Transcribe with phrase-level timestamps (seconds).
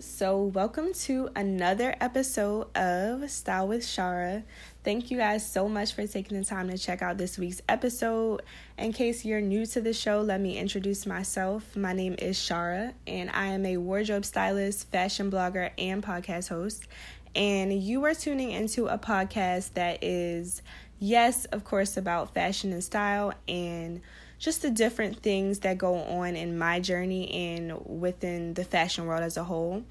[0.00, 4.44] So welcome to another episode of Style with Sharra.
[4.84, 8.42] Thank you guys so much for taking the time to check out this week's episode.
[8.78, 11.76] In case you're new to the show, let me introduce myself.
[11.76, 16.86] My name is Sharra, and I am a wardrobe stylist, fashion blogger, and podcast host.
[17.34, 20.62] And you are tuning into a podcast that is,
[21.00, 24.00] yes, of course, about fashion and style and
[24.42, 29.22] just the different things that go on in my journey and within the fashion world
[29.22, 29.84] as a whole,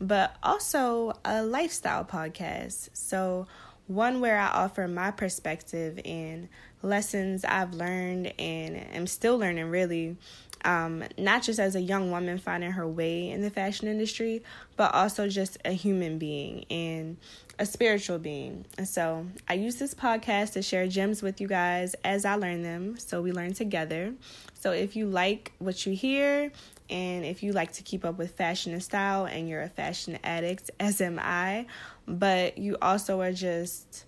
[0.00, 2.88] but also a lifestyle podcast.
[2.94, 3.46] So,
[3.86, 6.48] one where I offer my perspective and
[6.82, 10.16] lessons I've learned and am still learning, really.
[10.64, 14.42] Um, not just as a young woman finding her way in the fashion industry,
[14.76, 17.16] but also just a human being and
[17.58, 18.64] a spiritual being.
[18.76, 22.62] And so I use this podcast to share gems with you guys as I learn
[22.62, 22.98] them.
[22.98, 24.14] So we learn together.
[24.54, 26.52] So if you like what you hear,
[26.90, 30.18] and if you like to keep up with fashion and style, and you're a fashion
[30.24, 31.66] addict, as am I,
[32.06, 34.04] but you also are just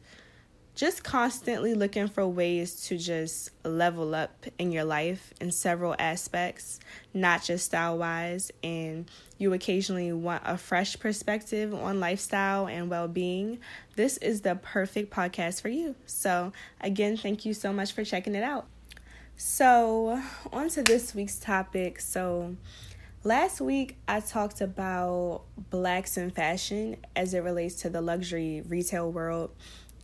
[0.74, 6.80] just constantly looking for ways to just level up in your life in several aspects,
[7.12, 13.08] not just style wise, and you occasionally want a fresh perspective on lifestyle and well
[13.08, 13.58] being,
[13.96, 15.94] this is the perfect podcast for you.
[16.06, 18.66] So, again, thank you so much for checking it out.
[19.36, 22.00] So, on to this week's topic.
[22.00, 22.56] So,
[23.24, 29.10] last week I talked about blacks in fashion as it relates to the luxury retail
[29.10, 29.50] world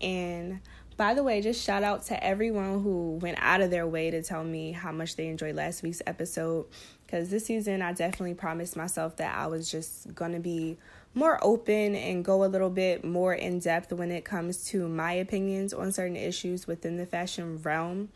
[0.01, 0.61] and
[0.97, 4.23] by the way, just shout out to everyone who went out of their way to
[4.23, 6.67] tell me how much they enjoyed last week's episode.
[7.05, 10.79] Because this season, I definitely promised myself that I was just going to be
[11.15, 15.13] more open and go a little bit more in depth when it comes to my
[15.13, 18.09] opinions on certain issues within the fashion realm.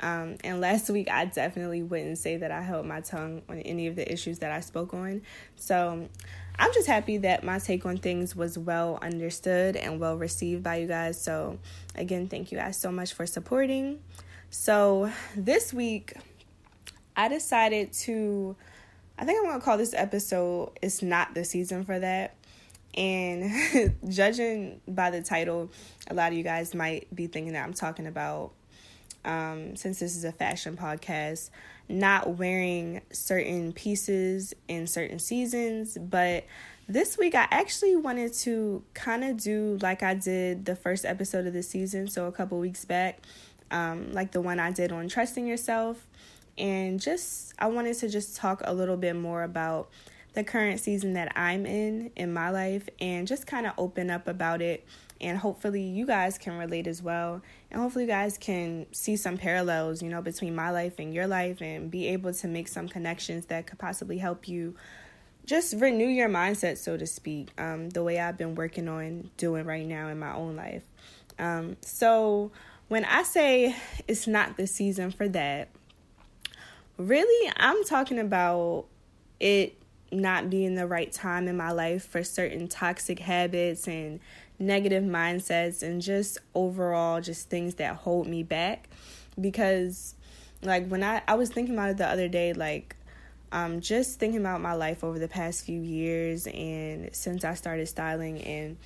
[0.00, 3.86] Um, and last week, I definitely wouldn't say that I held my tongue on any
[3.86, 5.22] of the issues that I spoke on.
[5.56, 6.08] So
[6.58, 10.76] I'm just happy that my take on things was well understood and well received by
[10.76, 11.20] you guys.
[11.20, 11.58] So,
[11.96, 13.98] again, thank you guys so much for supporting.
[14.50, 16.14] So, this week,
[17.16, 18.54] I decided to,
[19.18, 22.34] I think I'm going to call this episode It's Not the Season for That.
[22.96, 25.70] And judging by the title,
[26.08, 28.52] a lot of you guys might be thinking that I'm talking about,
[29.24, 31.50] um, since this is a fashion podcast,
[31.88, 36.44] not wearing certain pieces in certain seasons, but
[36.88, 41.46] this week I actually wanted to kind of do like I did the first episode
[41.46, 43.20] of the season, so a couple weeks back,
[43.70, 46.06] um, like the one I did on trusting yourself,
[46.58, 49.88] and just I wanted to just talk a little bit more about
[50.34, 54.28] the current season that I'm in in my life and just kind of open up
[54.28, 54.84] about it.
[55.20, 57.40] And hopefully you guys can relate as well.
[57.70, 61.26] And hopefully you guys can see some parallels you know between my life and your
[61.26, 64.74] life and be able to make some connections that could possibly help you
[65.46, 69.64] just renew your mindset so to speak um, the way i've been working on doing
[69.64, 70.82] right now in my own life.
[71.38, 72.52] Um, so
[72.88, 73.74] when i say
[74.06, 75.68] it's not the season for that
[76.96, 78.86] really i'm talking about
[79.40, 79.76] it
[80.10, 84.20] not being the right time in my life for certain toxic habits and
[84.58, 88.88] negative mindsets and just overall just things that hold me back.
[89.40, 90.14] Because
[90.62, 92.96] like when I I was thinking about it the other day like
[93.52, 97.86] um just thinking about my life over the past few years and since I started
[97.86, 98.76] styling and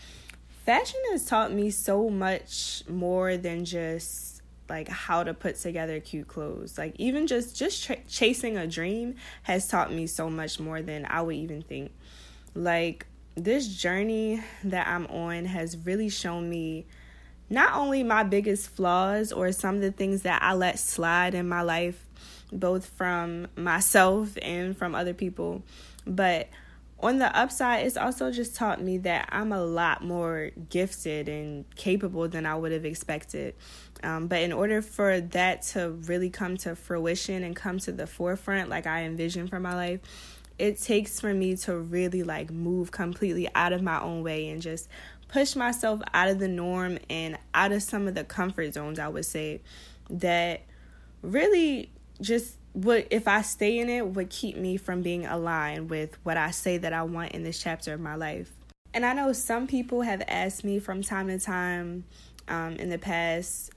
[0.64, 4.37] fashion has taught me so much more than just
[4.68, 6.78] like how to put together cute clothes.
[6.78, 9.14] Like even just just ch- chasing a dream
[9.44, 11.92] has taught me so much more than I would even think.
[12.54, 16.86] Like this journey that I'm on has really shown me
[17.50, 21.48] not only my biggest flaws or some of the things that I let slide in
[21.48, 22.04] my life,
[22.52, 25.62] both from myself and from other people,
[26.06, 26.48] but
[27.00, 31.64] on the upside, it's also just taught me that I'm a lot more gifted and
[31.76, 33.54] capable than I would have expected.
[34.02, 38.06] Um, but in order for that to really come to fruition and come to the
[38.06, 40.00] forefront, like I envisioned for my life,
[40.58, 44.60] it takes for me to really like move completely out of my own way and
[44.60, 44.88] just
[45.28, 49.08] push myself out of the norm and out of some of the comfort zones I
[49.08, 49.60] would say
[50.10, 50.62] that
[51.22, 51.90] really
[52.20, 56.36] just would if I stay in it would keep me from being aligned with what
[56.36, 58.50] I say that I want in this chapter of my life.
[58.94, 62.04] And I know some people have asked me from time to time
[62.46, 63.72] um, in the past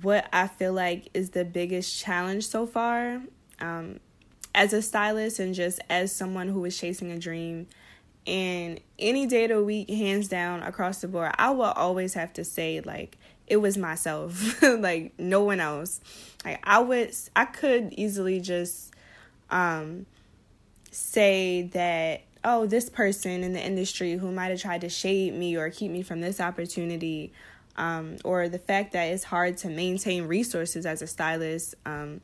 [0.00, 3.20] what I feel like is the biggest challenge so far.
[3.60, 4.00] Um,
[4.54, 7.66] as a stylist and just as someone who is chasing a dream
[8.26, 12.32] and any day of the week hands down across the board i will always have
[12.32, 13.16] to say like
[13.52, 16.00] it was myself like no one else
[16.44, 18.92] like i would i could easily just
[19.50, 20.06] um
[20.90, 25.56] say that oh, this person in the industry who might have tried to shade me
[25.56, 27.32] or keep me from this opportunity,
[27.76, 32.20] um, or the fact that it's hard to maintain resources as a stylist, um,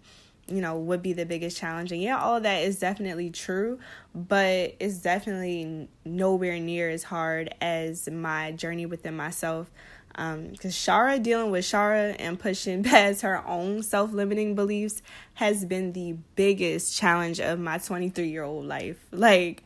[0.49, 1.93] you know, would be the biggest challenge.
[1.93, 3.79] And yeah, all that is definitely true,
[4.15, 9.71] but it's definitely nowhere near as hard as my journey within myself.
[10.19, 15.01] Because um, Sharra dealing with Sharra and pushing past her own self limiting beliefs
[15.35, 18.99] has been the biggest challenge of my 23 year old life.
[19.13, 19.63] Like,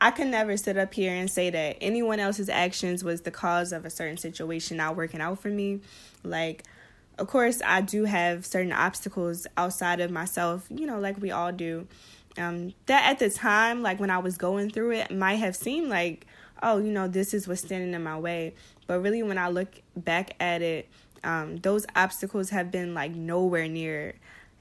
[0.00, 3.72] I can never sit up here and say that anyone else's actions was the cause
[3.72, 5.80] of a certain situation not working out for me.
[6.22, 6.62] Like,
[7.18, 11.50] of course, I do have certain obstacles outside of myself, you know, like we all
[11.50, 11.88] do.
[12.36, 15.88] Um, that at the time, like when I was going through it, might have seemed
[15.88, 16.26] like,
[16.62, 18.54] oh, you know, this is what's standing in my way.
[18.88, 20.88] But really, when I look back at it,
[21.22, 24.14] um, those obstacles have been like nowhere near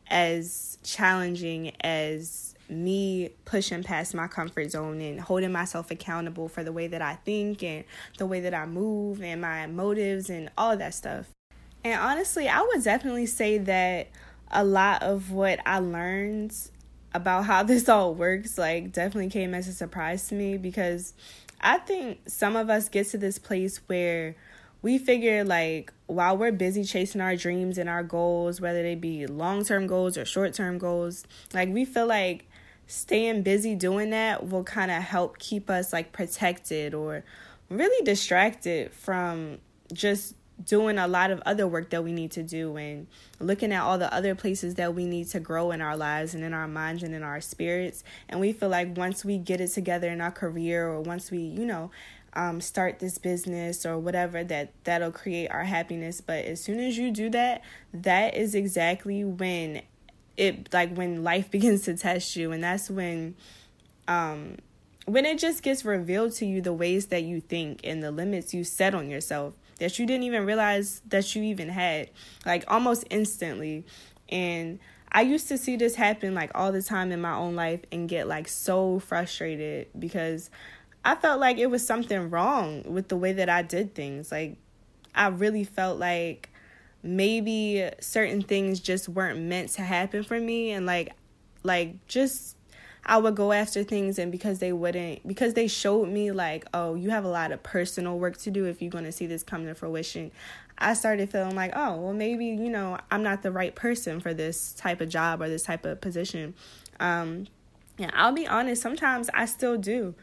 [0.10, 6.72] as challenging as me pushing past my comfort zone and holding myself accountable for the
[6.72, 7.86] way that I think and
[8.18, 11.28] the way that I move and my motives and all that stuff.
[11.84, 14.10] And honestly, I would definitely say that
[14.52, 16.54] a lot of what I learned
[17.14, 21.14] about how this all works like definitely came as a surprise to me because
[21.62, 24.36] I think some of us get to this place where
[24.82, 29.28] we figure like while we're busy chasing our dreams and our goals, whether they be
[29.28, 32.48] long term goals or short term goals, like we feel like
[32.88, 37.24] staying busy doing that will kind of help keep us like protected or
[37.70, 39.58] really distracted from
[39.92, 43.08] just doing a lot of other work that we need to do and
[43.40, 46.44] looking at all the other places that we need to grow in our lives and
[46.44, 48.04] in our minds and in our spirits.
[48.28, 51.40] And we feel like once we get it together in our career or once we
[51.40, 51.92] you know
[52.34, 56.22] um, start this business or whatever that that'll create our happiness.
[56.22, 57.62] But as soon as you do that
[57.94, 59.84] that is exactly when
[60.38, 62.52] it like when life begins to test you.
[62.52, 63.36] And that's when
[64.08, 64.58] um
[65.06, 68.54] when it just gets revealed to you the ways that you think and the limits
[68.54, 72.10] you set on yourself that you didn't even realize that you even had
[72.46, 73.86] like almost instantly
[74.30, 74.80] and
[75.12, 78.10] I used to see this happen like all the time in my own life and
[78.10, 80.50] get like so frustrated because
[81.06, 84.32] I felt like it was something wrong with the way that I did things.
[84.32, 84.58] Like
[85.16, 86.50] I really felt like
[87.02, 91.14] maybe certain things just weren't meant to happen for me and like
[91.64, 92.57] like just
[93.08, 96.96] I would go after things and because they wouldn't because they showed me like oh
[96.96, 99.44] you have a lot of personal work to do if you're going to see this
[99.44, 100.32] come to fruition
[100.78, 104.34] I started feeling like oh well maybe you know I'm not the right person for
[104.34, 106.54] this type of job or this type of position
[107.00, 107.48] um
[107.98, 110.14] yeah I'll be honest sometimes I still do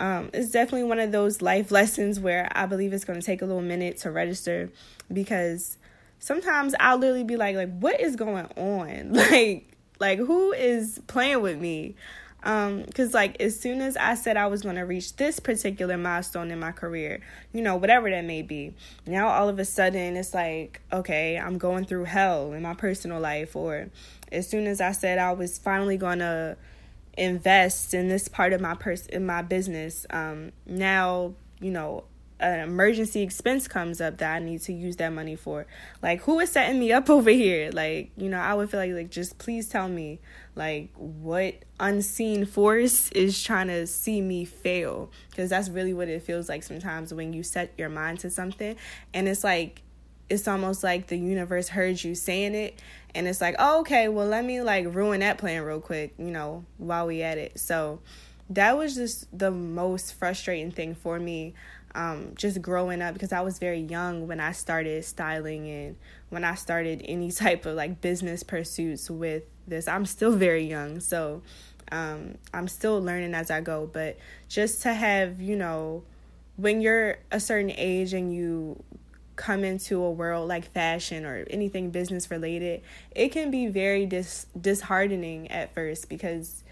[0.00, 3.42] um, it's definitely one of those life lessons where I believe it's going to take
[3.42, 4.70] a little minute to register
[5.12, 5.76] because
[6.20, 9.12] sometimes I'll literally be like, like, what is going on?
[9.30, 9.66] Like,
[9.98, 11.94] like who is playing with me?
[12.42, 16.50] Um, cause like as soon as I said I was gonna reach this particular milestone
[16.50, 17.20] in my career,
[17.52, 18.74] you know, whatever that may be,
[19.06, 23.20] now all of a sudden it's like, okay, I'm going through hell in my personal
[23.20, 23.90] life, or
[24.32, 26.56] as soon as I said I was finally gonna
[27.18, 32.04] invest in this part of my pers in my business, um, now you know
[32.40, 35.66] an emergency expense comes up that I need to use that money for.
[36.02, 37.70] Like who is setting me up over here?
[37.72, 40.20] Like, you know, I would feel like like just please tell me
[40.56, 46.22] like what unseen force is trying to see me fail because that's really what it
[46.22, 48.74] feels like sometimes when you set your mind to something
[49.14, 49.82] and it's like
[50.28, 52.80] it's almost like the universe heard you saying it
[53.14, 56.30] and it's like, oh, "Okay, well, let me like ruin that plan real quick, you
[56.30, 58.00] know, while we at it." So,
[58.50, 61.54] that was just the most frustrating thing for me
[61.94, 65.96] um, just growing up because I was very young when I started styling and
[66.28, 69.88] when I started any type of like business pursuits with this.
[69.88, 71.42] I'm still very young, so
[71.92, 73.88] um, I'm still learning as I go.
[73.92, 74.18] But
[74.48, 76.04] just to have, you know,
[76.56, 78.82] when you're a certain age and you
[79.36, 82.82] come into a world like fashion or anything business related,
[83.12, 86.62] it can be very dis- disheartening at first because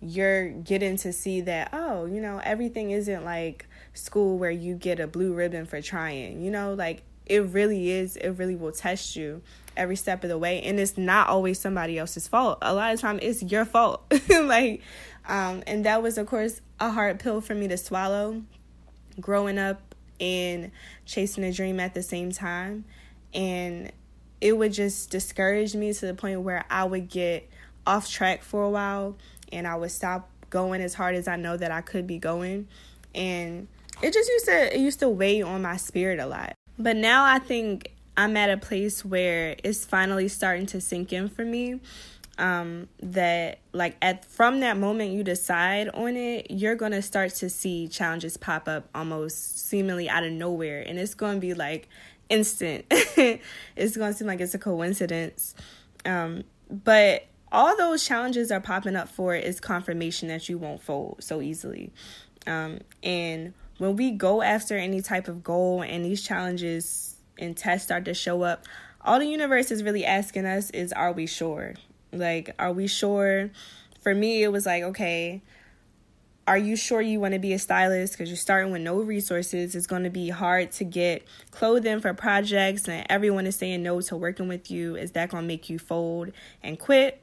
[0.00, 3.67] you're getting to see that, oh, you know, everything isn't like
[3.98, 6.42] school where you get a blue ribbon for trying.
[6.42, 9.42] You know, like it really is, it really will test you
[9.76, 10.62] every step of the way.
[10.62, 12.58] And it's not always somebody else's fault.
[12.62, 14.02] A lot of time it's your fault.
[14.28, 14.82] like,
[15.26, 18.42] um, and that was, of course, a hard pill for me to swallow
[19.20, 20.70] growing up and
[21.04, 22.84] chasing a dream at the same time.
[23.34, 23.92] And
[24.40, 27.48] it would just discourage me to the point where I would get
[27.86, 29.16] off track for a while
[29.52, 32.68] and I would stop going as hard as I know that I could be going.
[33.14, 33.68] And
[34.02, 36.54] it just used to it used to weigh on my spirit a lot.
[36.78, 41.28] But now I think I'm at a place where it's finally starting to sink in
[41.28, 41.80] for me.
[42.38, 47.50] um, that like at from that moment you decide on it, you're gonna start to
[47.50, 51.88] see challenges pop up almost seemingly out of nowhere, and it's gonna be like
[52.28, 52.84] instant.
[52.90, 55.54] it's gonna seem like it's a coincidence,
[56.04, 61.16] um, but all those challenges are popping up for is confirmation that you won't fold
[61.20, 61.92] so easily,
[62.46, 67.86] um, and when we go after any type of goal and these challenges and tests
[67.86, 68.64] start to show up,
[69.00, 71.74] all the universe is really asking us is, are we sure?
[72.12, 73.50] Like, are we sure?
[74.00, 75.42] For me, it was like, okay,
[76.48, 78.14] are you sure you want to be a stylist?
[78.14, 79.74] Because you're starting with no resources.
[79.74, 84.00] It's going to be hard to get clothing for projects, and everyone is saying no
[84.00, 84.96] to working with you.
[84.96, 86.32] Is that going to make you fold
[86.62, 87.22] and quit?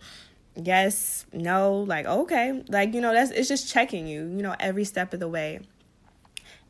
[0.55, 2.63] Yes, no, like, okay.
[2.69, 5.59] Like, you know, that's it's just checking you, you know, every step of the way.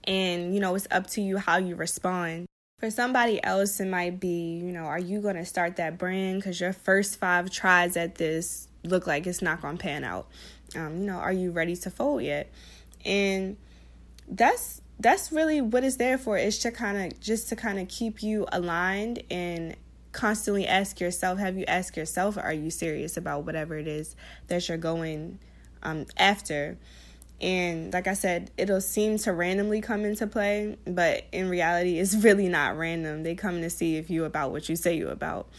[0.08, 2.46] And, you know, it's up to you how you respond.
[2.80, 6.40] For somebody else, it might be, you know, are you going to start that brand
[6.40, 10.28] because your first five tries at this look like it's not going to pan out?
[10.76, 12.52] Um, you know, are you ready to fold yet?
[13.06, 13.58] And
[14.28, 17.88] that's that's really what it's there for is to kind of just to kind of
[17.88, 19.76] keep you aligned and
[20.12, 24.16] constantly ask yourself have you asked yourself are you serious about whatever it is
[24.48, 25.38] that you're going
[25.84, 26.78] um, after
[27.42, 32.16] and like I said, it'll seem to randomly come into play, but in reality, it's
[32.24, 33.24] really not random.
[33.24, 35.50] They come to see if you about what you say you about.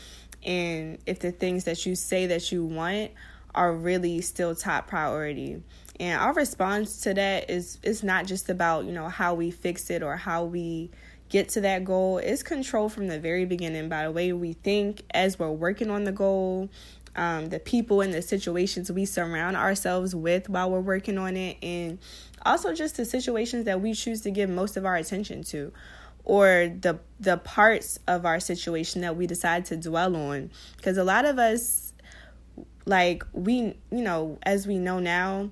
[0.45, 3.11] And if the things that you say that you want
[3.54, 5.62] are really still top priority.
[5.99, 9.90] And our response to that is it's not just about, you know, how we fix
[9.90, 10.90] it or how we
[11.28, 12.18] get to that goal.
[12.18, 16.04] It's control from the very beginning by the way we think as we're working on
[16.04, 16.68] the goal,
[17.16, 21.56] um, the people and the situations we surround ourselves with while we're working on it,
[21.62, 21.99] and
[22.44, 25.73] also just the situations that we choose to give most of our attention to
[26.26, 30.50] or the the parts of our situation that we decide to dwell on.
[30.76, 31.94] Because a lot of us
[32.85, 35.50] like we you know as we know now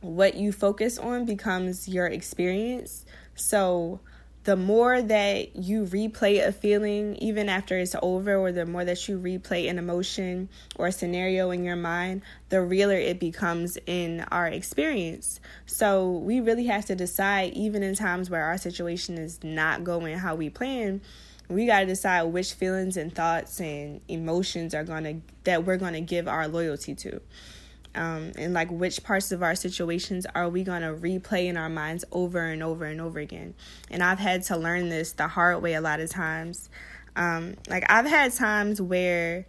[0.00, 3.04] what you focus on becomes your experience.
[3.34, 4.00] So
[4.44, 9.06] the more that you replay a feeling, even after it's over, or the more that
[9.06, 14.20] you replay an emotion or a scenario in your mind, the realer it becomes in
[14.30, 15.40] our experience.
[15.66, 20.16] So we really have to decide, even in times where our situation is not going
[20.16, 21.02] how we plan,
[21.48, 25.76] we got to decide which feelings and thoughts and emotions are going to that we're
[25.76, 27.20] going to give our loyalty to
[27.94, 31.68] um, and like which parts of our situations are we going to replay in our
[31.68, 33.54] minds over and over and over again?
[33.90, 36.70] And i've had to learn this the hard way a lot of times.
[37.16, 39.46] Um, like i've had times where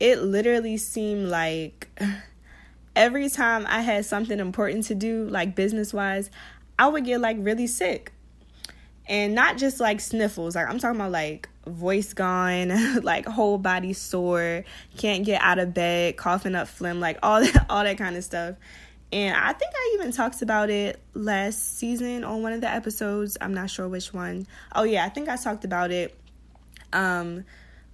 [0.00, 1.88] it literally seemed like
[2.96, 6.30] every time i had something important to do like business wise
[6.78, 8.12] i would get like really sick.
[9.08, 10.56] And not just like sniffles.
[10.56, 14.64] Like i'm talking about like voice gone, like whole body sore,
[14.96, 18.24] can't get out of bed, coughing up phlegm, like all that all that kind of
[18.24, 18.56] stuff.
[19.12, 23.38] And I think I even talked about it last season on one of the episodes.
[23.40, 24.46] I'm not sure which one.
[24.74, 26.18] Oh yeah, I think I talked about it
[26.92, 27.44] um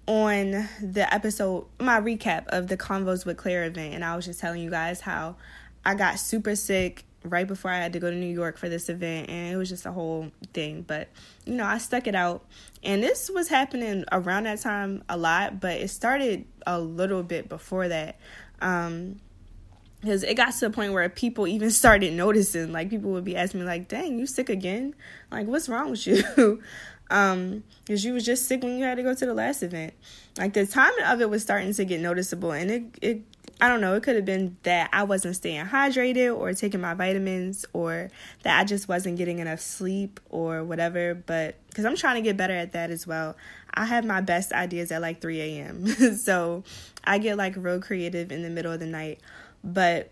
[0.06, 4.40] on the episode my recap of the Convos with Claire event and I was just
[4.40, 5.36] telling you guys how
[5.84, 8.88] I got super sick right before I had to go to New York for this
[8.88, 10.82] event, and it was just a whole thing.
[10.82, 11.08] But
[11.44, 12.44] you know, I stuck it out,
[12.82, 17.48] and this was happening around that time a lot, but it started a little bit
[17.48, 18.18] before that.
[18.60, 19.20] Um,
[20.00, 23.36] because it got to the point where people even started noticing like people would be
[23.36, 24.94] asking me like dang you sick again
[25.30, 26.22] like what's wrong with you
[27.10, 29.94] um because you was just sick when you had to go to the last event
[30.38, 33.22] like the timing of it was starting to get noticeable and it it
[33.62, 36.94] I don't know, it could have been that I wasn't staying hydrated or taking my
[36.94, 38.10] vitamins or
[38.42, 41.14] that I just wasn't getting enough sleep or whatever.
[41.14, 43.36] But because I'm trying to get better at that as well,
[43.72, 45.86] I have my best ideas at like 3 a.m.
[46.16, 46.64] so
[47.04, 49.20] I get like real creative in the middle of the night.
[49.62, 50.10] But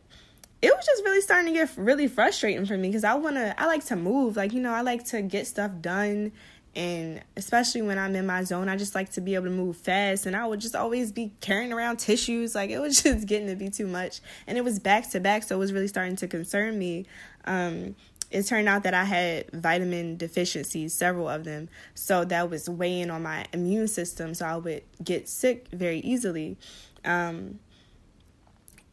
[0.62, 3.60] it was just really starting to get really frustrating for me because I want to,
[3.60, 4.36] I like to move.
[4.36, 6.30] Like, you know, I like to get stuff done
[6.76, 9.76] and especially when I'm in my zone, I just like to be able to move
[9.76, 10.26] fast.
[10.26, 12.54] And I would just always be carrying around tissues.
[12.54, 14.20] Like it was just getting to be too much.
[14.46, 15.42] And it was back to back.
[15.42, 17.06] So it was really starting to concern me.
[17.44, 17.96] Um,
[18.30, 21.68] it turned out that I had vitamin deficiencies, several of them.
[21.94, 24.34] So that was weighing on my immune system.
[24.34, 26.56] So I would get sick very easily.
[27.04, 27.58] Um,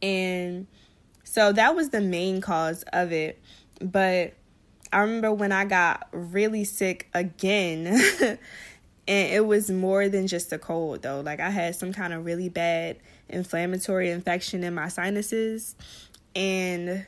[0.02, 0.66] and
[1.22, 3.40] so that was the main cause of it.
[3.80, 4.34] But
[4.92, 7.86] I remember when I got really sick again.
[9.08, 11.20] and it was more than just a cold though.
[11.20, 15.74] Like I had some kind of really bad inflammatory infection in my sinuses
[16.36, 17.06] and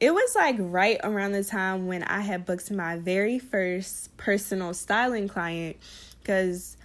[0.00, 4.74] it was like right around the time when I had booked my very first personal
[4.74, 5.76] styling client
[6.24, 6.76] cuz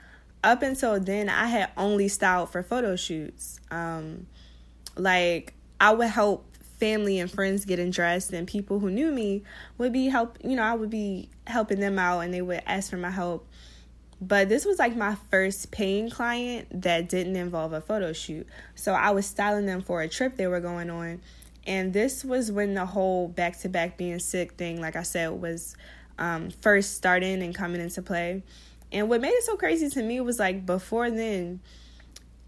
[0.43, 3.59] up until then I had only styled for photo shoots.
[3.71, 4.27] Um
[4.97, 6.45] Like I would help
[6.81, 9.43] family and friends getting dressed and people who knew me
[9.77, 12.89] would be help you know, I would be helping them out and they would ask
[12.89, 13.47] for my help.
[14.19, 18.47] But this was like my first paying client that didn't involve a photo shoot.
[18.73, 21.21] So I was styling them for a trip they were going on.
[21.67, 25.29] And this was when the whole back to back being sick thing, like I said,
[25.29, 25.75] was
[26.17, 28.41] um, first starting and coming into play.
[28.91, 31.59] And what made it so crazy to me was like before then,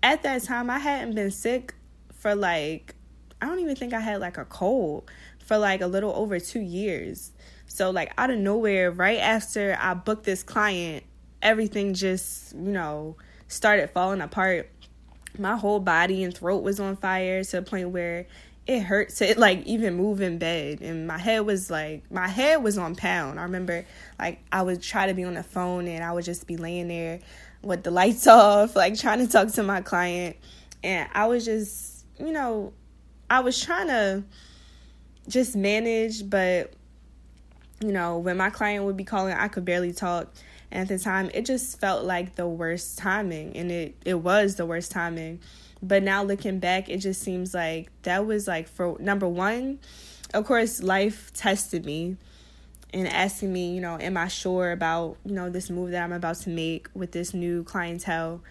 [0.02, 1.76] at that time, I hadn't been sick
[2.14, 2.96] for like,
[3.44, 5.10] I don't even think I had like a cold
[5.40, 7.32] for like a little over two years.
[7.68, 11.04] So, like, out of nowhere, right after I booked this client,
[11.42, 14.70] everything just, you know, started falling apart.
[15.38, 18.28] My whole body and throat was on fire to the point where
[18.68, 22.64] it hurt to like even move in bed and my head was like my head
[22.64, 23.86] was on pound i remember
[24.18, 26.88] like i would try to be on the phone and i would just be laying
[26.88, 27.20] there
[27.62, 30.38] with the lights off like trying to talk to my client
[30.82, 32.72] and i was just you know
[33.34, 34.24] i was trying to
[35.28, 36.74] just manage but
[37.82, 40.34] you know when my client would be calling i could barely talk
[40.72, 44.56] and at the time it just felt like the worst timing and it it was
[44.56, 45.40] the worst timing
[45.84, 49.80] but now looking back, it just seems like that was like for number one,
[50.34, 52.16] of course, life tested me
[52.94, 56.14] and asking me, you know, am I sure about, you know, this move that I'm
[56.14, 58.42] about to make with this new clientele?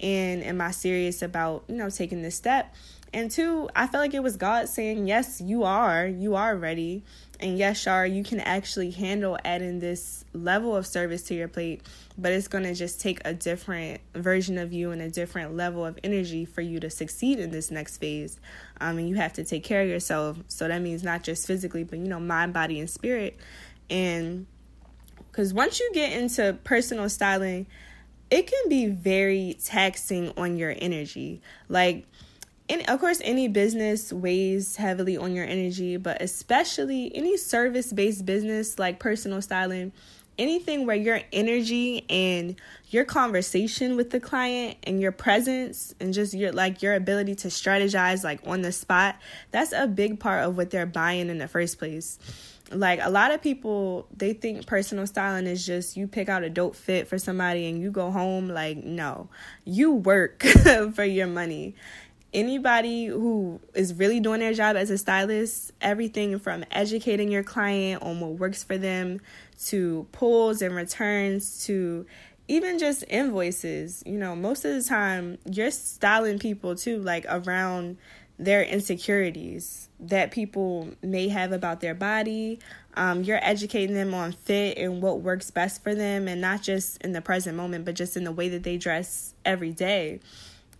[0.00, 2.74] And am I serious about, you know, taking this step?
[3.12, 6.06] And two, I felt like it was God saying, Yes, you are.
[6.06, 7.02] You are ready.
[7.40, 11.80] And yes, Shar, you can actually handle adding this level of service to your plate,
[12.18, 15.84] but it's going to just take a different version of you and a different level
[15.84, 18.38] of energy for you to succeed in this next phase.
[18.78, 20.36] Um, and you have to take care of yourself.
[20.48, 23.38] So that means not just physically, but, you know, mind, body, and spirit.
[23.88, 24.46] And
[25.16, 27.66] because once you get into personal styling,
[28.30, 31.40] it can be very taxing on your energy.
[31.70, 32.06] Like,
[32.88, 38.78] of course any business weighs heavily on your energy but especially any service based business
[38.78, 39.92] like personal styling
[40.40, 42.56] anything where your energy and
[42.88, 47.48] your conversation with the client and your presence and just your like your ability to
[47.48, 49.16] strategize like on the spot
[49.50, 52.18] that's a big part of what they're buying in the first place.
[52.72, 56.48] Like a lot of people they think personal styling is just you pick out a
[56.48, 59.28] dope fit for somebody and you go home like no.
[59.64, 60.42] You work
[60.94, 61.74] for your money
[62.32, 68.02] anybody who is really doing their job as a stylist, everything from educating your client
[68.02, 69.20] on what works for them
[69.66, 72.06] to pulls and returns to
[72.48, 74.02] even just invoices.
[74.06, 77.96] You know, most of the time you're styling people too, like around
[78.40, 82.58] their insecurities that people may have about their body.
[82.94, 87.00] Um, you're educating them on fit and what works best for them, and not just
[87.02, 90.20] in the present moment, but just in the way that they dress every day.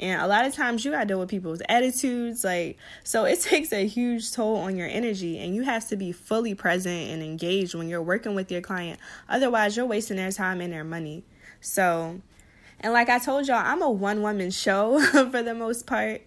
[0.00, 2.42] And a lot of times you gotta deal with people's attitudes.
[2.42, 6.10] Like, so it takes a huge toll on your energy, and you have to be
[6.10, 8.98] fully present and engaged when you're working with your client.
[9.28, 11.22] Otherwise, you're wasting their time and their money.
[11.60, 12.20] So,
[12.80, 16.22] and like I told y'all, I'm a one woman show for the most part.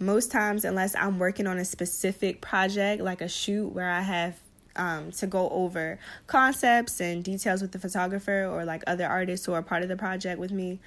[0.00, 4.38] Most times, unless I'm working on a specific project, like a shoot where I have
[4.76, 9.52] um, to go over concepts and details with the photographer or like other artists who
[9.52, 10.78] are part of the project with me.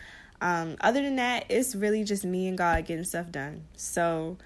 [0.42, 3.66] Um, other than that, it's really just me and God getting stuff done.
[3.76, 4.38] So,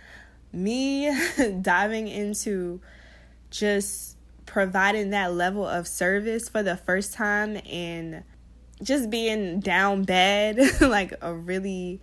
[0.52, 1.10] me
[1.62, 2.82] diving into
[3.50, 8.24] just providing that level of service for the first time and
[8.84, 12.02] just being down bad, like a really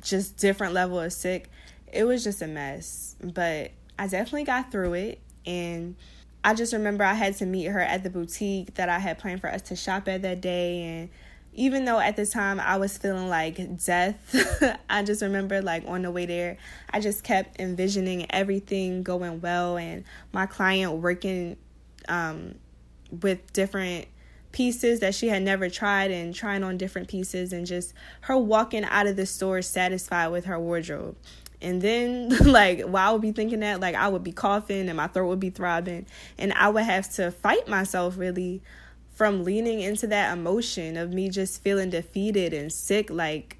[0.00, 1.50] just different level of sick,
[1.92, 3.16] it was just a mess.
[3.22, 5.20] But I definitely got through it.
[5.44, 5.96] And
[6.44, 9.40] I just remember I had to meet her at the boutique that I had planned
[9.40, 10.82] for us to shop at that day.
[10.82, 11.10] And
[11.54, 16.02] even though at the time I was feeling like death, I just remember like on
[16.02, 16.56] the way there,
[16.90, 21.56] I just kept envisioning everything going well and my client working
[22.08, 22.54] um,
[23.20, 24.06] with different
[24.52, 28.84] pieces that she had never tried and trying on different pieces and just her walking
[28.84, 31.16] out of the store satisfied with her wardrobe.
[31.60, 34.96] And then, like, while I would be thinking that, like, I would be coughing and
[34.96, 36.06] my throat would be throbbing,
[36.38, 38.62] and I would have to fight myself really
[39.22, 43.56] from leaning into that emotion of me just feeling defeated and sick, like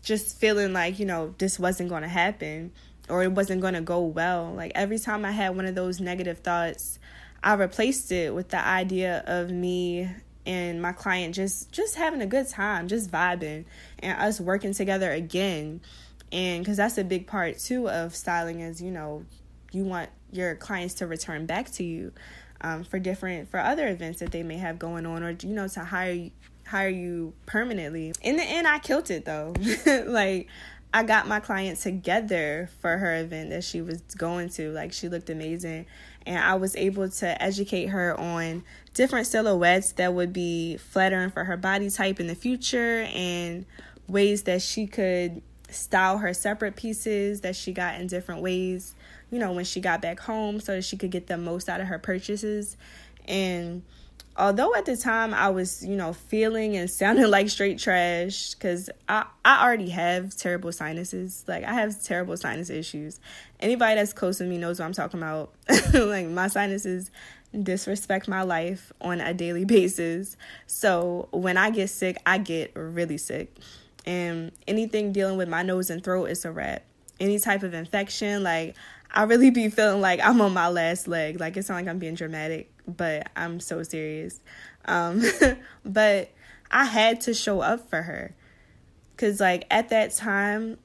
[0.00, 2.72] just feeling like, you know, this wasn't going to happen
[3.10, 4.54] or it wasn't going to go well.
[4.54, 6.98] Like every time I had one of those negative thoughts,
[7.42, 10.08] I replaced it with the idea of me
[10.46, 13.66] and my client just just having a good time, just vibing
[13.98, 15.82] and us working together again.
[16.32, 19.26] And cuz that's a big part too of styling is, you know,
[19.70, 22.12] you want your clients to return back to you
[22.60, 25.68] um, for different for other events that they may have going on, or you know,
[25.68, 26.30] to hire
[26.66, 28.12] hire you permanently.
[28.22, 29.54] In the end, I killed it though.
[30.06, 30.48] like
[30.92, 34.70] I got my client together for her event that she was going to.
[34.70, 35.86] Like she looked amazing
[36.24, 38.64] and I was able to educate her on
[38.94, 43.66] different silhouettes that would be flattering for her body type in the future and
[44.06, 48.94] ways that she could style her separate pieces that she got in different ways,
[49.34, 51.80] you know, when she got back home so that she could get the most out
[51.80, 52.76] of her purchases.
[53.26, 53.82] And
[54.36, 58.90] although at the time I was, you know, feeling and sounding like straight trash because
[59.08, 61.44] I, I already have terrible sinuses.
[61.48, 63.18] Like, I have terrible sinus issues.
[63.58, 65.52] Anybody that's close to me knows what I'm talking about.
[65.92, 67.10] like, my sinuses
[67.60, 70.36] disrespect my life on a daily basis.
[70.68, 73.52] So, when I get sick, I get really sick.
[74.06, 76.84] And anything dealing with my nose and throat is a wrap.
[77.18, 78.76] Any type of infection, like,
[79.14, 81.40] I really be feeling like I'm on my last leg.
[81.40, 84.40] Like, it sounds like I'm being dramatic but I'm so serious.
[84.84, 85.22] Um,
[85.84, 86.30] but
[86.70, 88.34] I had to show up for her.
[89.16, 90.78] Cause like at that time,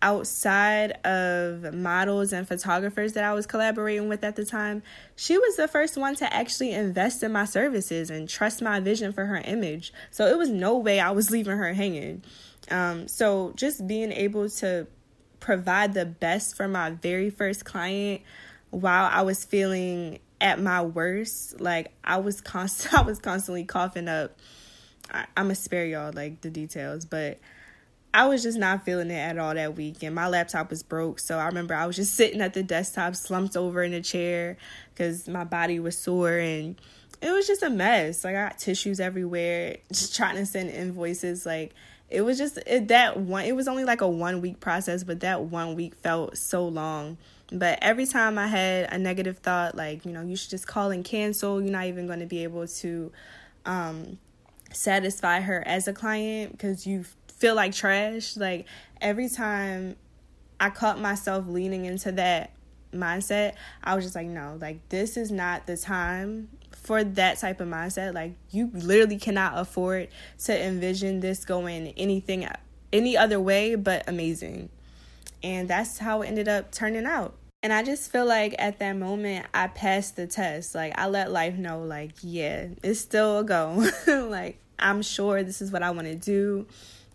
[0.00, 4.82] outside of models and photographers that I was collaborating with at the time,
[5.16, 9.12] she was the first one to actually invest in my services and trust my vision
[9.12, 9.92] for her image.
[10.10, 12.22] So it was no way I was leaving her hanging.
[12.70, 14.86] Um, so just being able to
[15.40, 18.22] provide the best for my very first client
[18.70, 24.08] while I was feeling at my worst, like I was constant, I was constantly coughing
[24.08, 24.38] up.
[25.10, 27.38] I, I'm gonna spare y'all like the details, but
[28.12, 31.18] I was just not feeling it at all that week, and my laptop was broke.
[31.18, 34.56] So I remember I was just sitting at the desktop, slumped over in a chair,
[34.92, 36.80] because my body was sore, and
[37.20, 38.24] it was just a mess.
[38.24, 41.44] Like I got tissues everywhere, just trying to send invoices.
[41.46, 41.74] Like
[42.10, 43.44] it was just it, that one.
[43.44, 47.18] It was only like a one week process, but that one week felt so long
[47.50, 50.90] but every time I had a negative thought, like, you know, you should just call
[50.90, 53.10] and cancel, you're not even going to be able to
[53.64, 54.18] um,
[54.72, 57.04] satisfy her as a client because you
[57.38, 58.36] feel like trash.
[58.36, 58.66] Like,
[59.00, 59.96] every time
[60.60, 62.50] I caught myself leaning into that
[62.92, 66.50] mindset, I was just like, no, like, this is not the time
[66.88, 68.14] for that type of mindset.
[68.14, 70.08] Like, you literally cannot afford
[70.44, 72.48] to envision this going anything,
[72.94, 74.70] any other way but amazing.
[75.42, 77.34] And that's how it ended up turning out.
[77.62, 80.74] And I just feel like at that moment I passed the test.
[80.74, 83.86] Like I let life know like, yeah, it's still a go.
[84.06, 86.66] like I'm sure this is what I want to do.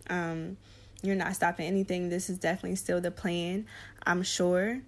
[0.08, 0.56] Um
[1.02, 2.10] you're not stopping anything.
[2.10, 3.66] This is definitely still the plan.
[4.06, 4.82] I'm sure.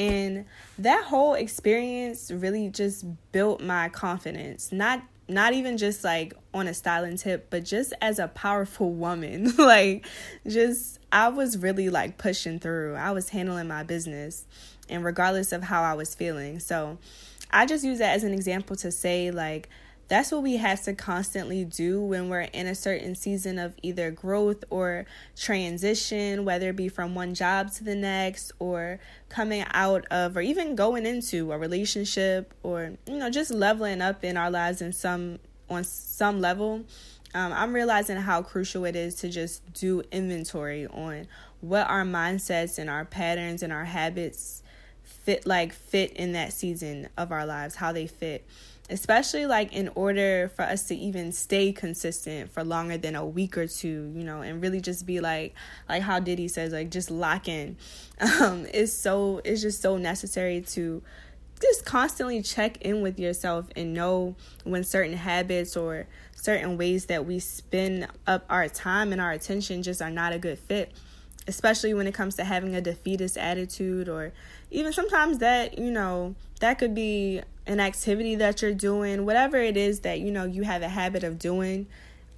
[0.00, 0.46] And
[0.78, 4.72] that whole experience really just built my confidence.
[4.72, 9.54] Not not even just like on a styling tip, but just as a powerful woman.
[9.58, 10.06] like
[10.48, 12.94] just I was really like pushing through.
[12.94, 14.46] I was handling my business
[14.88, 16.60] and regardless of how I was feeling.
[16.60, 16.96] So
[17.50, 19.68] I just use that as an example to say, like,
[20.10, 24.10] that's what we have to constantly do when we're in a certain season of either
[24.10, 30.04] growth or transition, whether it be from one job to the next or coming out
[30.10, 34.50] of or even going into a relationship or you know just leveling up in our
[34.50, 35.38] lives in some
[35.70, 36.84] on some level.
[37.32, 41.28] Um, I'm realizing how crucial it is to just do inventory on
[41.60, 44.64] what our mindsets and our patterns and our habits
[45.04, 48.44] fit like fit in that season of our lives, how they fit.
[48.90, 53.56] Especially like in order for us to even stay consistent for longer than a week
[53.56, 55.54] or two, you know, and really just be like
[55.88, 57.76] like how Diddy says, like just lock in.
[58.42, 61.02] Um, it's so it's just so necessary to
[61.58, 67.24] just constantly check in with yourself and know when certain habits or certain ways that
[67.24, 70.92] we spend up our time and our attention just are not a good fit
[71.46, 74.32] especially when it comes to having a defeatist attitude or
[74.70, 79.76] even sometimes that you know that could be an activity that you're doing whatever it
[79.76, 81.86] is that you know you have a habit of doing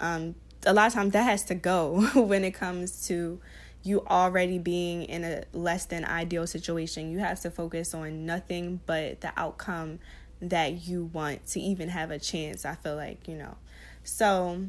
[0.01, 0.35] um,
[0.67, 3.41] a lot of times that has to go when it comes to
[3.85, 7.11] you already being in a less than ideal situation.
[7.11, 9.99] You have to focus on nothing but the outcome
[10.41, 13.57] that you want to even have a chance i feel like you know.
[14.03, 14.65] So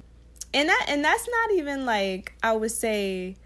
[0.53, 3.37] and that and that's not even like i would say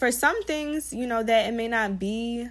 [0.00, 2.48] for some things, you know, that it may not be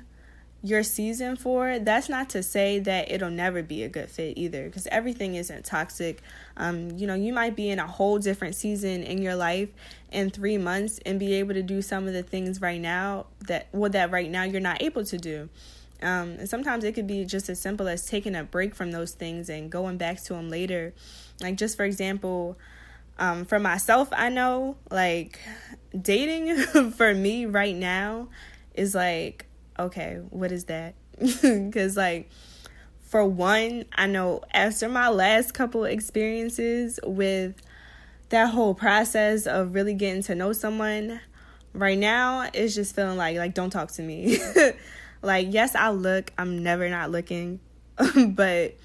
[0.61, 4.65] your season for, that's not to say that it'll never be a good fit either,
[4.65, 6.21] because everything isn't toxic.
[6.57, 9.69] Um, you know, you might be in a whole different season in your life
[10.11, 13.67] in three months and be able to do some of the things right now that
[13.71, 15.49] well that right now you're not able to do.
[16.01, 19.11] Um, and sometimes it could be just as simple as taking a break from those
[19.11, 20.93] things and going back to them later.
[21.41, 22.57] Like just for example,
[23.17, 25.39] um, for myself, I know like
[25.99, 26.57] dating
[26.91, 28.29] for me right now
[28.73, 29.45] is like,
[29.79, 30.95] okay, what is that?
[31.41, 32.29] Because, like,
[33.09, 37.55] for one, I know after my last couple experiences with
[38.29, 41.19] that whole process of really getting to know someone,
[41.73, 44.37] right now it's just feeling like like don't talk to me.
[45.23, 46.31] like yes, I look.
[46.37, 47.59] I'm never not looking,
[48.27, 48.75] but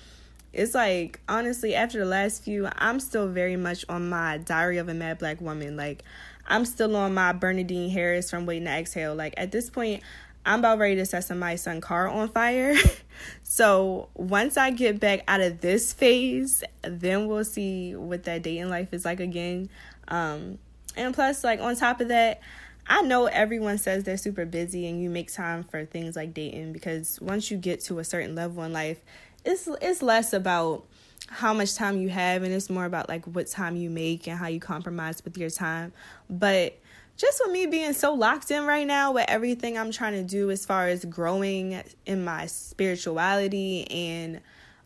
[0.54, 4.88] it's like honestly after the last few, I'm still very much on my Diary of
[4.88, 5.76] a Mad Black Woman.
[5.76, 6.02] Like
[6.46, 9.14] I'm still on my Bernadine Harris from Waiting to Exhale.
[9.14, 10.02] Like at this point,
[10.46, 12.74] I'm about ready to set somebody's son car on fire.
[13.42, 18.68] so once I get back out of this phase, then we'll see what that dating
[18.68, 19.70] life is like again.
[20.09, 20.59] Um,
[20.96, 22.40] and plus, like on top of that,
[22.87, 26.74] I know everyone says they're super busy and you make time for things like dating
[26.74, 29.02] because once you get to a certain level in life,
[29.44, 30.87] it's it's less about
[31.28, 34.38] how much time you have and it's more about like what time you make and
[34.38, 35.92] how you compromise with your time.
[36.28, 36.78] But
[37.16, 40.50] just with me being so locked in right now with everything I'm trying to do
[40.50, 44.40] as far as growing in my spirituality and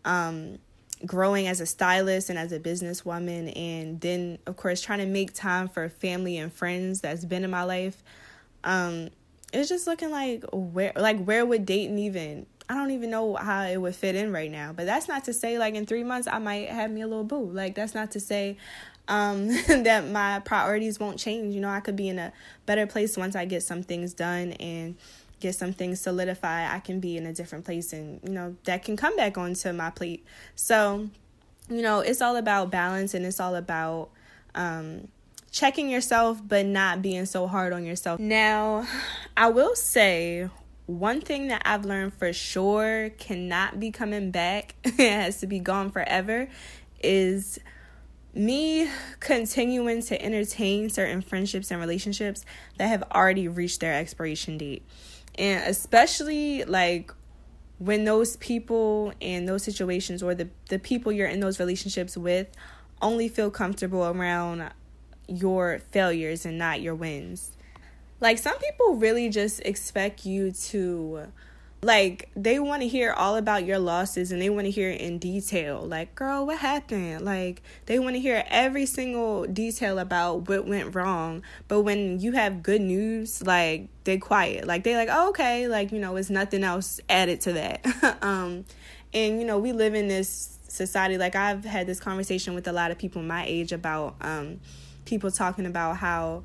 [0.05, 0.59] um,
[1.07, 5.33] growing as a stylist and as a businesswoman, and then, of course, trying to make
[5.33, 8.03] time for family and friends that's been in my life.
[8.65, 9.11] Um,
[9.53, 12.47] it's just looking like where, like, where would dating even?
[12.69, 14.75] I don't even know how it would fit in right now.
[14.75, 17.25] But that's not to say, like, in three months, I might have me a little
[17.25, 17.51] boo.
[17.51, 18.59] Like, that's not to say
[19.09, 21.55] um, that my priorities won't change.
[21.55, 22.33] You know, I could be in a
[22.67, 24.97] better place once I get some things done and
[25.41, 26.71] get some things solidified.
[26.71, 29.73] I can be in a different place and, you know, that can come back onto
[29.73, 30.25] my plate.
[30.55, 31.09] So,
[31.69, 34.11] you know, it's all about balance and it's all about
[34.55, 35.09] um,
[35.51, 38.21] checking yourself, but not being so hard on yourself.
[38.21, 38.87] Now,
[39.37, 40.49] I will say,
[40.87, 45.59] one thing that I've learned for sure cannot be coming back, it has to be
[45.61, 46.49] gone forever,
[47.03, 47.59] is
[48.35, 48.89] me
[49.21, 52.45] continuing to entertain certain friendships and relationships
[52.77, 54.85] that have already reached their expiration date.
[55.37, 57.13] And especially like
[57.79, 62.49] when those people and those situations or the, the people you're in those relationships with
[63.01, 64.69] only feel comfortable around
[65.29, 67.53] your failures and not your wins.
[68.21, 71.29] Like some people really just expect you to
[71.81, 75.01] like they want to hear all about your losses and they want to hear it
[75.01, 75.81] in detail.
[75.81, 77.25] Like, girl, what happened?
[77.25, 81.43] Like they want to hear every single detail about what went wrong.
[81.69, 84.67] But when you have good news, like they quiet.
[84.67, 87.87] Like they like, oh, okay, like you know, it's nothing else added to that.
[88.23, 88.65] um,
[89.15, 91.17] and you know, we live in this society.
[91.17, 94.59] Like I've had this conversation with a lot of people my age about um,
[95.05, 96.43] people talking about how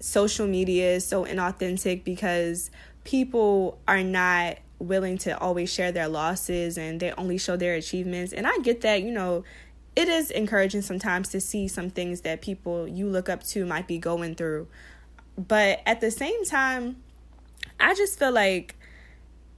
[0.00, 2.70] social media is so inauthentic because
[3.04, 8.32] people are not willing to always share their losses and they only show their achievements.
[8.32, 9.44] And I get that, you know,
[9.96, 13.88] it is encouraging sometimes to see some things that people you look up to might
[13.88, 14.68] be going through.
[15.36, 17.02] But at the same time,
[17.80, 18.76] I just feel like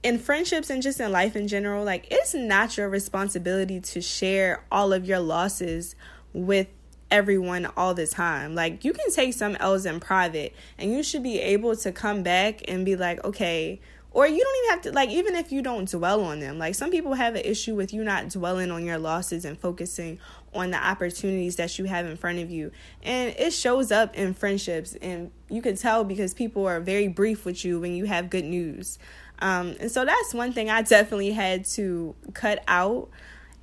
[0.03, 4.63] in friendships and just in life in general, like it's not your responsibility to share
[4.71, 5.95] all of your losses
[6.33, 6.67] with
[7.11, 8.55] everyone all the time.
[8.55, 12.23] Like you can take some L's in private and you should be able to come
[12.23, 13.79] back and be like, okay,
[14.13, 16.57] or you don't even have to like even if you don't dwell on them.
[16.57, 20.19] Like some people have an issue with you not dwelling on your losses and focusing
[20.53, 22.71] on the opportunities that you have in front of you.
[23.03, 27.45] And it shows up in friendships and you can tell because people are very brief
[27.45, 28.99] with you when you have good news.
[29.39, 33.09] Um, and so that's one thing I definitely had to cut out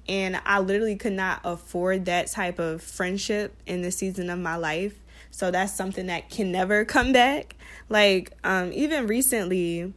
[0.08, 4.56] and I literally could not afford that type of friendship in the season of my
[4.56, 4.94] life.
[5.30, 7.56] So that's something that can never come back.
[7.88, 9.92] Like, um, even recently,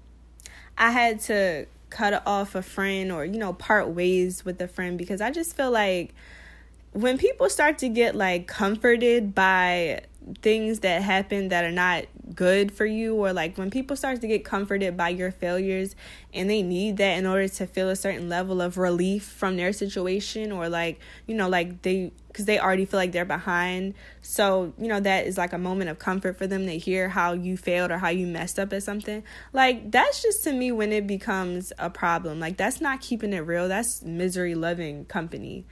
[0.78, 4.98] I had to cut off a friend or, you know, part ways with a friend
[4.98, 6.14] because I just feel like
[6.94, 10.02] when people start to get like comforted by
[10.42, 12.06] things that happen that are not
[12.36, 15.96] good for you or like when people start to get comforted by your failures
[16.34, 19.74] and they need that in order to feel a certain level of relief from their
[19.74, 23.94] situation or like you know like they because they already feel like they're behind.
[24.22, 27.34] So you know that is like a moment of comfort for them to hear how
[27.34, 29.24] you failed or how you messed up at something.
[29.54, 32.40] Like that's just to me when it becomes a problem.
[32.40, 33.68] Like that's not keeping it real.
[33.68, 35.66] That's misery loving company.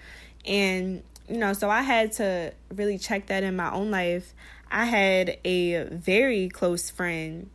[0.46, 4.34] And you know so i had to really check that in my own life
[4.72, 7.50] I had a very close friend,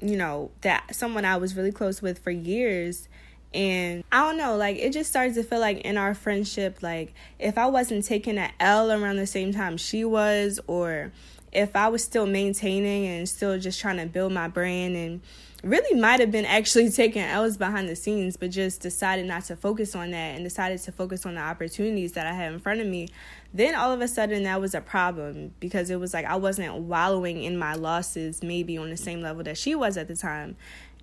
[0.00, 3.08] you know, that someone I was really close with for years.
[3.54, 7.14] And I don't know, like it just started to feel like in our friendship, like
[7.38, 11.12] if I wasn't taking an L around the same time she was, or
[11.52, 15.20] if I was still maintaining and still just trying to build my brand and
[15.62, 19.56] really might have been actually taking L's behind the scenes, but just decided not to
[19.56, 22.80] focus on that and decided to focus on the opportunities that I had in front
[22.80, 23.08] of me,
[23.54, 26.74] then all of a sudden that was a problem because it was like I wasn't
[26.74, 30.56] wallowing in my losses maybe on the same level that she was at the time.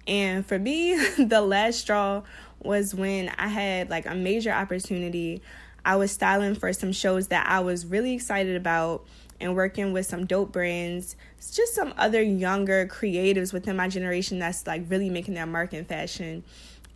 [0.07, 2.23] And for me, the last straw
[2.61, 5.41] was when I had like a major opportunity.
[5.85, 9.05] I was styling for some shows that I was really excited about
[9.41, 11.15] and working with some dope brands.
[11.37, 15.73] It's just some other younger creatives within my generation that's like really making their mark
[15.73, 16.43] in fashion.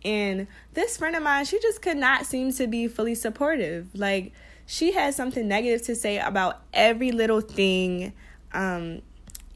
[0.04, 3.88] And this friend of mine, she just could not seem to be fully supportive.
[3.94, 4.32] Like
[4.66, 8.12] she had something negative to say about every little thing.
[8.52, 9.02] Um,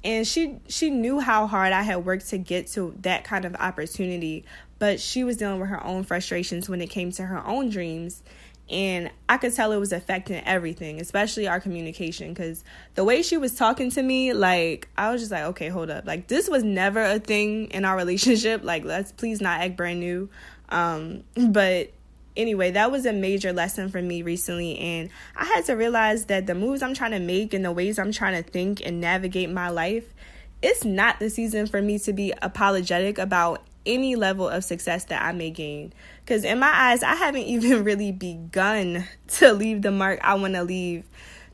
[0.05, 3.55] and she she knew how hard I had worked to get to that kind of
[3.57, 4.45] opportunity,
[4.79, 8.23] but she was dealing with her own frustrations when it came to her own dreams
[8.71, 12.35] and I could tell it was affecting everything, especially our communication.
[12.35, 15.91] Because the way she was talking to me, like I was just like, okay, hold
[15.91, 18.63] up, like this was never a thing in our relationship.
[18.65, 20.29] Like let's please not act brand new.
[20.69, 21.93] Um, but
[22.37, 26.47] anyway, that was a major lesson for me recently, and I had to realize that
[26.47, 29.51] the moves I'm trying to make and the ways I'm trying to think and navigate
[29.51, 30.13] my life,
[30.61, 35.23] it's not the season for me to be apologetic about any level of success that
[35.23, 35.93] I may gain.
[36.25, 40.55] Because in my eyes, I haven't even really begun to leave the mark I want
[40.55, 41.05] to leave,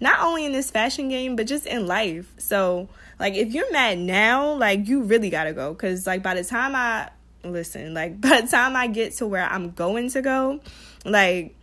[0.00, 2.30] not only in this fashion game, but just in life.
[2.38, 5.72] So, like, if you're mad now, like, you really got to go.
[5.72, 7.10] Because, like, by the time I
[7.44, 10.60] listen, like, by the time I get to where I'm going to go,
[11.04, 11.54] like,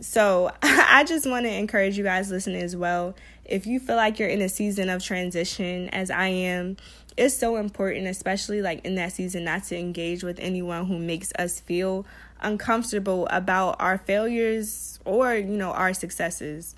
[0.00, 3.14] so I just want to encourage you guys listening as well.
[3.44, 6.76] If you feel like you're in a season of transition, as I am,
[7.18, 11.32] it's so important, especially like in that season, not to engage with anyone who makes
[11.36, 12.06] us feel
[12.40, 16.76] uncomfortable about our failures or, you know, our successes.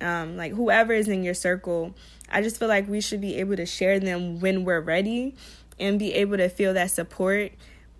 [0.00, 1.94] Um, like whoever is in your circle,
[2.30, 5.34] I just feel like we should be able to share them when we're ready
[5.78, 7.52] and be able to feel that support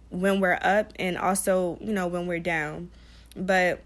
[0.08, 2.90] when we're up and also, you know, when we're down.
[3.36, 3.82] But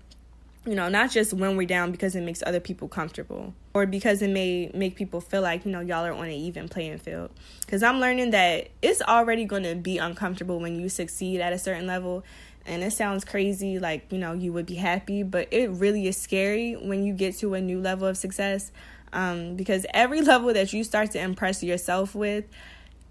[0.64, 4.22] you know, not just when we're down because it makes other people comfortable or because
[4.22, 7.30] it may make people feel like, you know, y'all are on an even playing field.
[7.60, 11.58] Because I'm learning that it's already going to be uncomfortable when you succeed at a
[11.58, 12.24] certain level.
[12.64, 16.16] And it sounds crazy, like, you know, you would be happy, but it really is
[16.16, 18.72] scary when you get to a new level of success.
[19.12, 22.46] Um, because every level that you start to impress yourself with,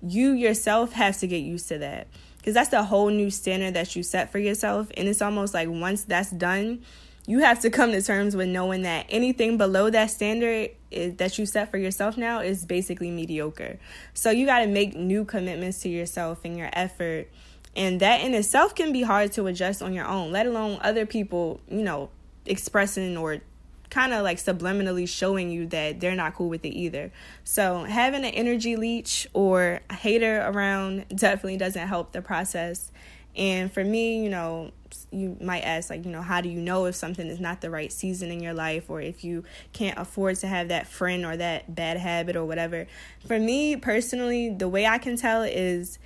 [0.02, 2.08] you yourself have to get used to that.
[2.38, 4.88] Because that's the whole new standard that you set for yourself.
[4.98, 6.82] And it's almost like once that's done,
[7.28, 11.38] you have to come to terms with knowing that anything below that standard is, that
[11.40, 13.80] you set for yourself now is basically mediocre.
[14.14, 17.30] So you got to make new commitments to yourself and your effort.
[17.76, 21.06] And that in itself can be hard to adjust on your own, let alone other
[21.06, 22.10] people, you know,
[22.46, 23.42] expressing or
[23.90, 27.12] kind of like subliminally showing you that they're not cool with it either.
[27.44, 32.92] So having an energy leech or a hater around definitely doesn't help the process.
[33.36, 34.72] And for me, you know,
[35.12, 37.70] you might ask like you know how do you know if something is not the
[37.70, 39.44] right season in your life or if you
[39.74, 42.88] can't afford to have that friend or that bad habit or whatever?
[43.28, 46.00] For me personally the way i can tell is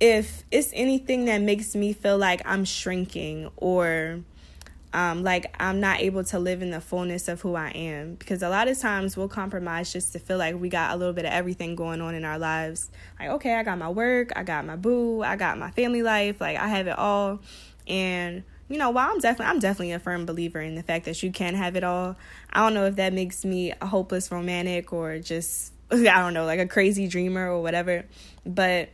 [0.00, 4.20] if it's anything that makes me feel like i'm shrinking or
[4.92, 8.14] um, like I'm not able to live in the fullness of who I am.
[8.14, 11.12] Because a lot of times we'll compromise just to feel like we got a little
[11.12, 12.90] bit of everything going on in our lives.
[13.18, 16.40] Like, okay, I got my work, I got my boo, I got my family life,
[16.40, 17.40] like I have it all.
[17.86, 21.22] And you know, while I'm definitely I'm definitely a firm believer in the fact that
[21.22, 22.16] you can have it all.
[22.52, 26.46] I don't know if that makes me a hopeless romantic or just I don't know,
[26.46, 28.04] like a crazy dreamer or whatever.
[28.44, 28.90] But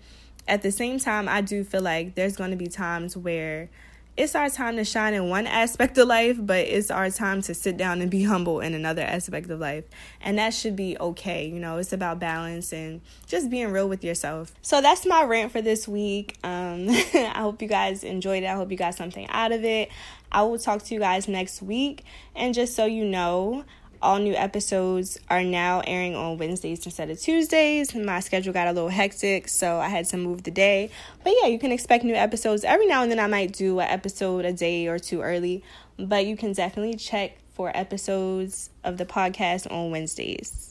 [0.49, 3.69] at the same time, I do feel like there's going to be times where
[4.17, 7.55] it's our time to shine in one aspect of life, but it's our time to
[7.55, 9.85] sit down and be humble in another aspect of life.
[10.21, 11.47] And that should be okay.
[11.47, 14.55] You know, it's about balance and just being real with yourself.
[14.63, 16.39] So that's my rant for this week.
[16.43, 18.47] Um, I hope you guys enjoyed it.
[18.47, 19.91] I hope you got something out of it.
[20.33, 22.05] I will talk to you guys next week.
[22.35, 23.65] And just so you know,
[24.03, 27.95] all new episodes are now airing on Wednesdays instead of Tuesdays.
[27.95, 30.91] My schedule got a little hectic, so I had to move the day.
[31.23, 32.65] But yeah, you can expect new episodes.
[32.65, 35.63] Every now and then I might do an episode a day or two early,
[35.99, 40.66] but you can definitely check for episodes of the podcast on Wednesdays.